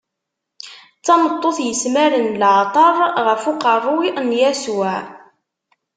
[0.99, 2.93] D tameṭṭut yesmaren leɛṭer
[3.27, 4.97] ɣef uqerru n Yasuɛ.